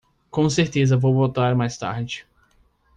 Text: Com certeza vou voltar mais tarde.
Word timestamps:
Com 0.31 0.49
certeza 0.49 0.97
vou 0.97 1.13
voltar 1.13 1.53
mais 1.53 1.77
tarde. 1.77 2.25